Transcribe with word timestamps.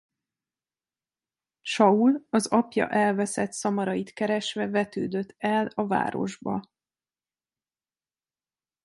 Saul 1.63 2.25
az 2.29 2.47
apja 2.47 2.89
elveszett 2.89 3.51
szamarait 3.51 4.13
keresve 4.13 4.67
vetődött 4.67 5.35
el 5.37 5.71
a 5.75 5.87
városba. 5.87 6.61